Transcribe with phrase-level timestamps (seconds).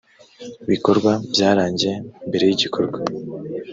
[0.71, 1.95] bikorwa byarangiye
[2.29, 2.99] mbere y igikorwa